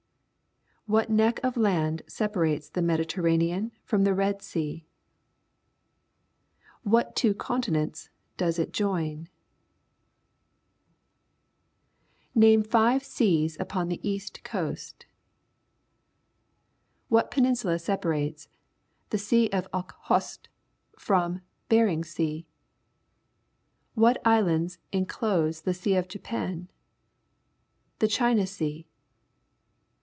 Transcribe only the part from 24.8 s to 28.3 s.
inclose the Sen of Japan? Ihe